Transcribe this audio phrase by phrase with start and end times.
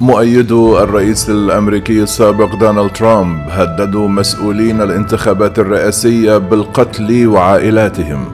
[0.00, 8.24] مؤيدو الرئيس الأمريكي السابق دونالد ترامب هددوا مسؤولين الانتخابات الرئاسية بالقتل وعائلاتهم.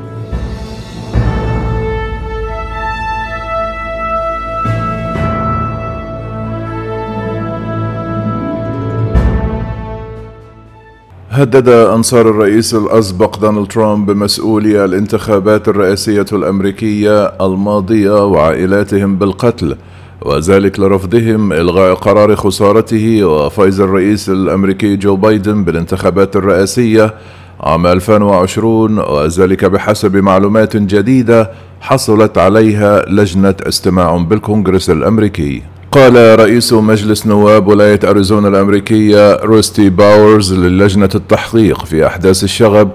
[11.31, 19.77] هدد أنصار الرئيس الأسبق دونالد ترامب بمسؤولي الانتخابات الرئاسية الأمريكية الماضية وعائلاتهم بالقتل.
[20.25, 27.15] وذلك لرفضهم إلغاء قرار خسارته وفوز الرئيس الأمريكي جو بايدن بالانتخابات الرئاسية
[27.61, 31.51] عام 2020 وذلك بحسب معلومات جديدة
[31.81, 35.63] حصلت عليها لجنة استماع بالكونغرس الأمريكي.
[35.93, 42.91] قال رئيس مجلس نواب ولاية أريزونا الأمريكية روستي باورز للجنة التحقيق في أحداث الشغب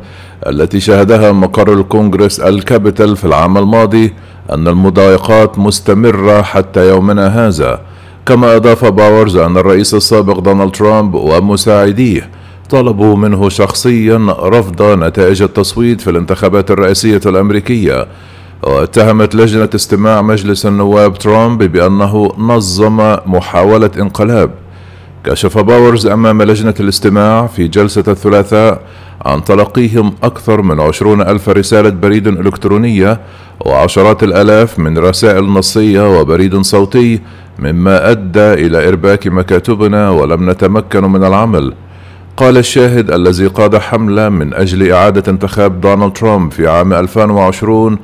[0.48, 4.14] التي شهدها مقر الكونغرس الكابيتال في العام الماضي
[4.52, 7.82] أن المضايقات مستمرة حتى يومنا هذا
[8.26, 12.30] كما أضاف باورز أن الرئيس السابق دونالد ترامب ومساعديه
[12.70, 18.08] طلبوا منه شخصيا رفض نتائج التصويت في الانتخابات الرئاسية الأمريكية.
[18.64, 24.52] واتهمت لجنة استماع مجلس النواب ترامب بأنه نظم محاولة انقلاب.
[25.24, 28.82] كشف باورز أمام لجنة الاستماع في جلسة الثلاثاء
[29.26, 33.20] عن تلقيهم أكثر من عشرون ألف رسالة بريد إلكترونية
[33.66, 37.22] وعشرات الآلاف من رسائل نصية وبريد صوتي
[37.60, 41.74] مما أدى إلى إرباك مكاتبنا ولم نتمكن من العمل.
[42.38, 47.98] قال الشاهد الذي قاد حملة من أجل إعادة انتخاب دونالد ترامب في عام 2020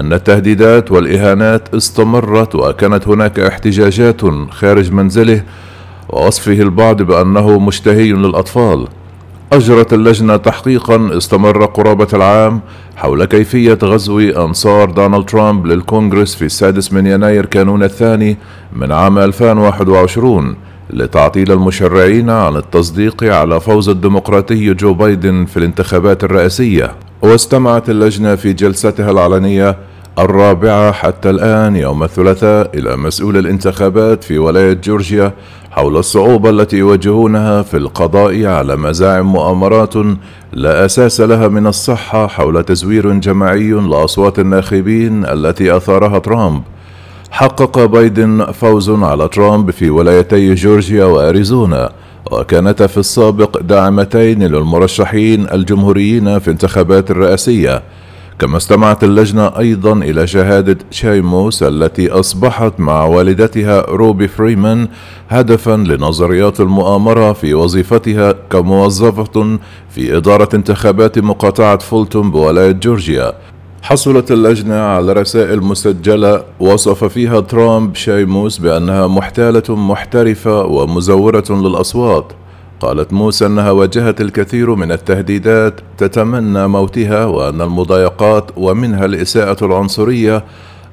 [0.00, 5.42] أن التهديدات والإهانات استمرت وكانت هناك احتجاجات خارج منزله
[6.08, 8.88] ووصفه البعض بأنه مشتهي للأطفال.
[9.52, 12.60] أجرت اللجنة تحقيقا استمر قرابة العام
[12.96, 18.36] حول كيفية غزو أنصار دونالد ترامب للكونغرس في السادس من يناير كانون الثاني
[18.72, 20.56] من عام 2021
[20.90, 26.94] لتعطيل المشرعين عن التصديق على فوز الديمقراطي جو بايدن في الانتخابات الرئاسية.
[27.22, 29.76] واستمعت اللجنة في جلستها العلنية
[30.18, 35.32] الرابعة حتى الآن يوم الثلاثاء إلى مسؤول الانتخابات في ولاية جورجيا
[35.78, 39.94] حول الصعوبة التي يواجهونها في القضاء على مزاعم مؤامرات
[40.52, 46.62] لا أساس لها من الصحة حول تزوير جماعي لأصوات الناخبين التي أثارها ترامب.
[47.30, 51.92] حقق بايدن فوز على ترامب في ولايتي جورجيا وأريزونا
[52.32, 57.82] وكانتا في السابق داعمتين للمرشحين الجمهوريين في انتخابات الرئاسيه
[58.38, 64.88] كما استمعت اللجنة أيضا إلى شهادة شايموس التي أصبحت مع والدتها روبي فريمان
[65.28, 69.58] هدفا لنظريات المؤامرة في وظيفتها كموظفة
[69.90, 73.32] في إدارة انتخابات مقاطعة فولتون بولاية جورجيا.
[73.82, 82.32] حصلت اللجنة على رسائل مسجلة وصف فيها ترامب شايموس بأنها محتالة محترفة ومزورة للأصوات.
[82.80, 90.44] قالت موسى أنها واجهت الكثير من التهديدات تتمنى موتها وأن المضايقات ومنها الإساءة العنصرية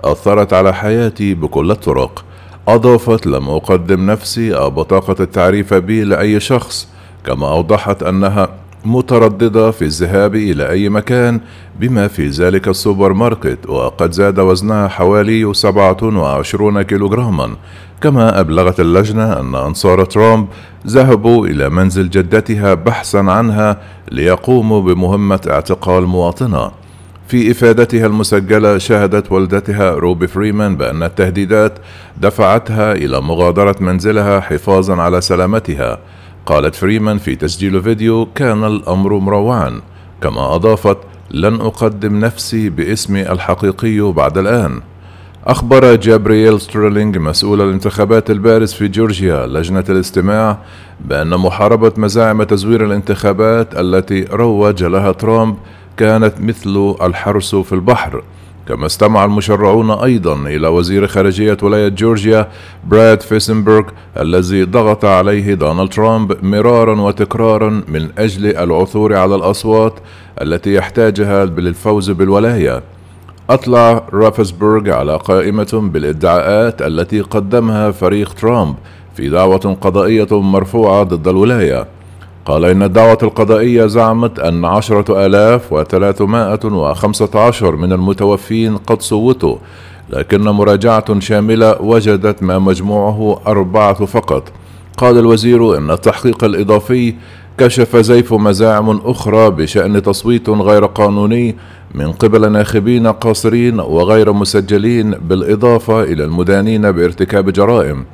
[0.03, 2.25] أثرت على حياتي بكل الطرق.
[2.67, 6.87] أضافت لم أقدم نفسي أو بطاقه التعريف بي لأي شخص
[7.25, 8.49] كما أوضحت أنها
[8.87, 11.39] مترددة في الذهاب إلى أي مكان
[11.79, 17.49] بما في ذلك السوبر ماركت وقد زاد وزنها حوالي 27 كيلوغراما.
[18.01, 20.47] كما أبلغت اللجنة أن أنصار ترامب
[20.87, 23.77] ذهبوا إلى منزل جدتها بحثا عنها
[24.11, 26.71] ليقوموا بمهمة اعتقال مواطنة.
[27.27, 31.73] في إفادتها المسجلة شهدت والدتها روبي فريمان بأن التهديدات
[32.21, 35.99] دفعتها إلى مغادرة منزلها حفاظا على سلامتها.
[36.45, 39.81] قالت فريمان في تسجيل فيديو كان الأمر مروعا
[40.21, 40.97] كما أضافت
[41.31, 44.81] لن أقدم نفسي باسمي الحقيقي بعد الآن.
[45.47, 50.57] أخبر جابرييل سترلينج مسؤول الانتخابات البارز في جورجيا لجنة الاستماع
[51.05, 55.55] بأن محاربة مزاعم تزوير الانتخابات التي روج لها ترامب
[55.97, 58.23] كانت مثل الحرث في البحر.
[58.67, 62.49] كما استمع المشرعون أيضا إلى وزير خارجية ولاية جورجيا
[62.87, 63.83] براد فيسنبرغ
[64.19, 69.93] الذي ضغط عليه دونالد ترامب مرارا وتكرارا من أجل العثور على الأصوات
[70.41, 72.83] التي يحتاجها للفوز بالولاية.
[73.49, 78.75] أطلع رافسبرغ على قائمة بالإدعاءات التي قدمها فريق ترامب
[79.15, 81.94] في دعوة قضائية مرفوعة ضد الولاية.
[82.45, 89.55] قال إن الدعوة القضائية زعمت أن عشرة آلاف وثلاثمائة وخمسة عشر من المتوفين قد صوتوا
[90.09, 94.51] لكن مراجعة شاملة وجدت ما مجموعه أربعة فقط.
[94.97, 97.15] قال الوزير إن التحقيق الإضافي
[97.57, 101.55] كشف زيف مزاعم أخرى بشأن تصويت غير قانوني
[101.95, 108.05] من قبل ناخبين قاصرين وغير مسجلين بالإضافة إلى المدانين بارتكاب جرائم.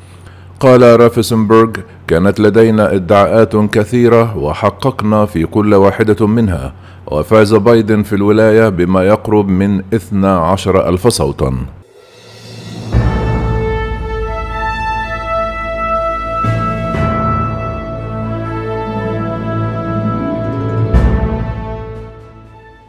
[0.61, 1.69] قال رافسنبرغ
[2.07, 6.73] كانت لدينا ادعاءات كثيرة وحققنا في كل واحدة منها
[7.07, 11.57] وفاز بايدن في الولاية بما يقرب من 12 ألف صوتا.